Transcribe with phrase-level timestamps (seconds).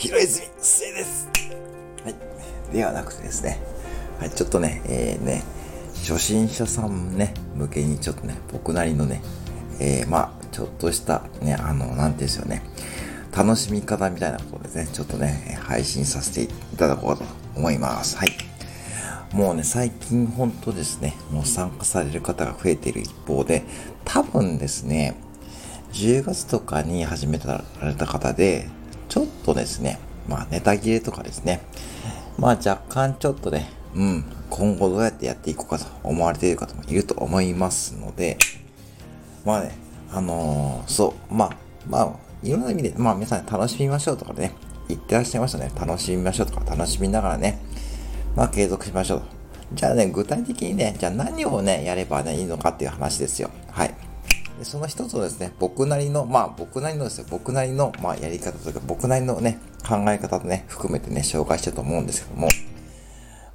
[0.00, 1.28] 広泉末です。
[2.02, 2.72] はい。
[2.72, 3.60] ではなくてですね、
[4.18, 5.42] はい、ちょっとね、えー、ね、
[6.08, 9.20] 初心者さんね、向けにちょっとね、僕なりのね、
[9.78, 12.62] えー、まあ、ちょっとしたね、あの、なんていうんですよね、
[13.36, 17.24] 楽しみ方みたいなことですね、ちょっとね、配信させていただこうと
[17.54, 18.16] 思います。
[18.16, 18.30] はい。
[19.34, 23.64] もうね、最近本当ですね、もう参加される方が増えている一方で、
[24.06, 25.14] 多分ですね、
[25.92, 28.66] 10月とかに始められた方で、
[29.10, 31.60] ちょっとですね、まあネタ切れとかですね、
[32.38, 38.38] まあ若干ちょっとね、うん、今後どうやってやっていこうかと思われている方もいると思いますので、
[39.44, 39.72] まあね、
[40.12, 41.56] あのー、そう、まあ、
[41.88, 44.52] まあ、いろんな意味で、まあ皆さん楽しみましょうとかね、
[44.88, 45.72] 言ってらっしゃいましたね。
[45.74, 47.60] 楽しみましょうとか、楽しみながらね、
[48.36, 49.26] まあ継続しましょうと。
[49.72, 53.50] じゃあね、具体的にね、じゃあ何をね、やればね、いいのかっていう話ですよ。
[53.72, 54.09] はい。
[54.60, 59.58] でその一つをですね、僕なりの、まあ僕なりのですよ、僕なりの、まあやり方というか、僕なりのね、
[59.88, 62.48] 考え方とね、含めてね、紹介したと思うんですけども、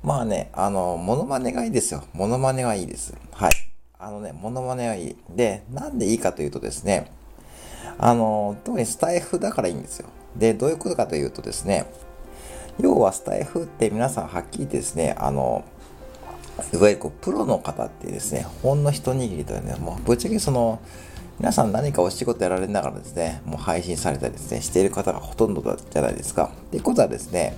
[0.02, 2.04] まあね、あの、モノマネがいいですよ。
[2.14, 3.14] モノマネはいいです。
[3.34, 3.52] はい。
[4.00, 5.16] あのね、モノマネはいい。
[5.30, 7.12] で、なんでいいかというとですね、
[8.00, 10.08] あの、特にスタイフだからいいんですよ。
[10.36, 11.86] で、どういうことかというとですね、
[12.80, 15.66] 要はスタイフって皆さんはっきり言ってですね、あの、
[16.74, 20.80] いわゆるこうプロの方ってですね、ほんの一握りというね、もうぶっちゃけその、
[21.40, 26.52] 皆さん何かお仕事やられながらですね、もう配信されたりですね、している方がほとんどじゃないですか。
[26.68, 27.58] ってことはですね、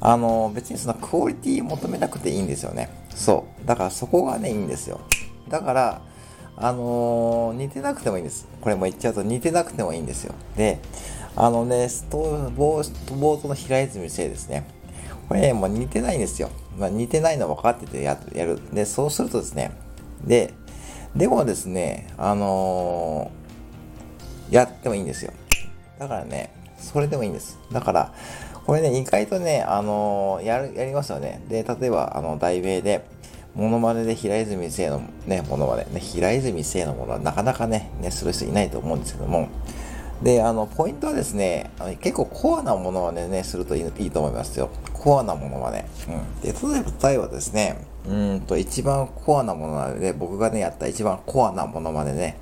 [0.00, 2.90] あの、別にそのクオリティ求めなくていいんですよね。
[3.14, 3.66] そう。
[3.66, 5.00] だからそこがね、いいんですよ。
[5.48, 6.02] だから、
[6.56, 8.46] あの、似てなくてもいいんです。
[8.60, 10.34] これも言っちゃうと似てなくてもいいんですよ。
[10.56, 10.80] で、
[11.36, 12.18] あのね、スト
[12.50, 12.82] 冒
[13.40, 14.64] 頭の平泉聖ですね。
[15.28, 16.50] これ、ね、もう似てないんですよ。
[16.78, 18.58] まあ、似てないの分かっててややる。
[18.72, 19.72] で、そうするとですね、
[20.24, 20.52] で、
[21.16, 25.32] でもですね、あのー、やってもいいんですよ。
[25.98, 27.58] だからね、それでもいいんです。
[27.72, 28.12] だから、
[28.66, 31.42] これね、意外とね、あのー、やる、やりますよね。
[31.48, 33.04] で、例えば、あの、題名で、
[33.54, 39.48] モノマネで平泉聖のね、モノマネ、平泉聖のものはなかなかね、ね、する人いないと思うんですけども、
[40.22, 41.70] で、あの、ポイントはですね、
[42.00, 44.70] 結構コアなものはね、するといいと思いますよ。
[44.92, 45.86] コアなものはね。
[46.08, 46.40] うん。
[46.40, 47.76] で、例えば、例えばですね、
[48.08, 52.36] うんと、一番コアなものなので、僕がね、やった一番コアなものまでね、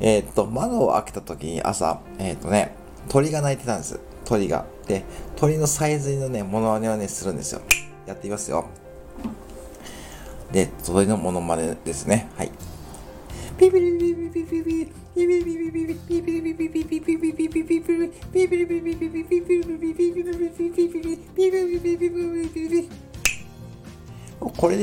[0.00, 2.74] えー、っと、窓を開けた時に朝、えー、っとね、
[3.08, 4.00] 鳥が鳴いてたんです。
[4.24, 4.64] 鳥が。
[4.86, 5.04] で、
[5.36, 7.60] 鳥のサイズのね、モノマネをね、するんですよ。
[8.06, 8.66] やってみますよ。
[10.52, 12.28] で、鳥のモノマネですね。
[12.36, 12.50] はい。
[13.56, 13.80] ピピピ
[14.32, 16.13] ピピピピピこれ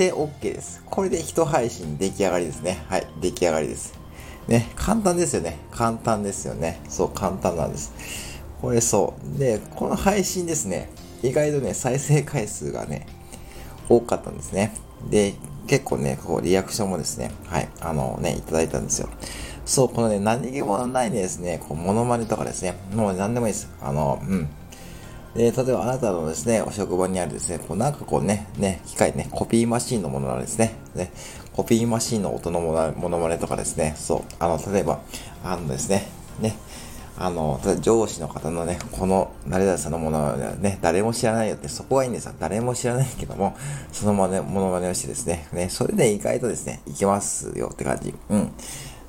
[0.01, 0.81] で OK です。
[0.89, 2.83] これで一配信出来上がりですね。
[2.89, 3.93] はい、出来上がりです。
[4.47, 5.59] ね、簡単ですよね。
[5.69, 6.81] 簡単ですよね。
[6.89, 7.93] そう、簡単なんです。
[8.63, 9.37] これそう。
[9.37, 10.89] で、この配信ですね、
[11.21, 13.05] 意外とね、再生回数がね、
[13.87, 14.73] 多かったんですね。
[15.11, 15.35] で、
[15.67, 19.09] 結構ね、こう、リアクションもですね、はい、あのね、いただいたんですよ。
[19.67, 23.69] そう、このね、何気もないですね、こう、モノマネとかですね、もう何でもいいです。
[23.79, 24.49] あの、うん。
[25.35, 30.75] で、例えばあなたのですね、お職場にあるですね、こうなんかこうね、ね、機械ね、コピーマシンのものなんですね。
[30.95, 31.11] ね、
[31.53, 32.73] コピーマシンの音のも
[33.09, 34.99] のまねとかですね、そう、あの、例えば、
[35.43, 36.07] あのですね、
[36.39, 36.55] ね、
[37.17, 42.33] あの、上司の方のね、この、誰々さんのものはね、誰も知らないよって、そこはいいんですよ。
[42.39, 43.55] 誰も知らないけども、
[43.91, 48.13] そのものものまねをしてですね、ね、それで意外とですね、いけますよって感じ。
[48.29, 48.51] うん。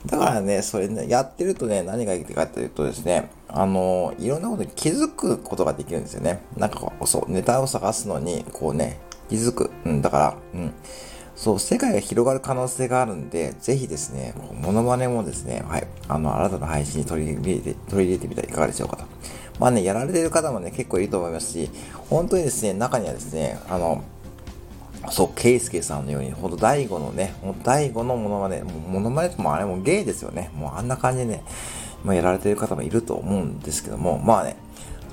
[0.06, 6.42] だからね、それね、やってるとね、何がいいかというとですね、あの、いろんなことに気づくことができるんですよね。
[6.56, 8.98] なんかこう、そう、ネタを探すのに、こうね、
[9.28, 9.70] 気づく。
[9.84, 10.72] うん、だから、うん。
[11.36, 19.04] そう、世界が広がる可能性があるんで、ぜひですね、モノマネもですね、はい、あの、あなたの配信に取り入れて、取り入れてみたらいかがでしょうかと。
[19.58, 21.70] まあね、やられてる方もね、結構いると思いますし、
[22.08, 24.02] 本当にですね、中にはですね、あの、
[25.10, 30.50] そう、ケイスケさんのように、ほんと第5のね、もう第5のモノマネ、もうモノマネってもあれもゲイですよね。
[30.54, 31.42] もうあんな感じでね、
[32.04, 34.56] まあ、やられてる方もいると思うんですけども、まあね、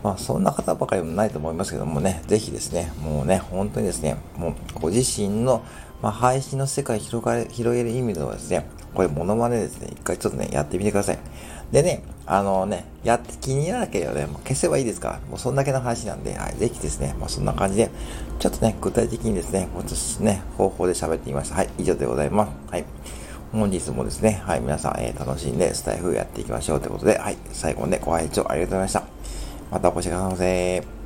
[0.04, 5.64] まあ、そんな方ばかりもないと思いますけどもね、ぜひですね、もうね、本当にですね、もうご自身の、
[6.02, 11.20] まあ、配信の世界広がれ広げる意味ではですね、これモノマネですね、一回ちょっとね、やってみてください。
[11.72, 17.92] でね、あのね、やって気に入らなければね、消せばいいですから、もうそんだけの話なんで、はい、ぜひですね、まあそんな感じで、
[18.40, 21.56] ちょっとね、具体的にですね、もうちょっとね、方法で喋ってみました。
[21.56, 22.52] はい、以上でございます。
[22.72, 22.86] はい。
[23.52, 29.04] 本日もですね、はい、皆さん、えー、楽しんでスタイフやっていきましょうということで、はい、最後までご拝聴ありがとうございました。
[29.72, 30.99] またお越しくださいませ。